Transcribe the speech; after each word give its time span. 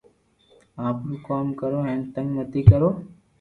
آپرو 0.87 1.15
ڪوم 1.27 1.47
ڪرو 1.59 1.79
ھين 1.87 1.99
تنگ 2.13 2.29
متي 2.35 2.61
ڪرو 2.69 2.89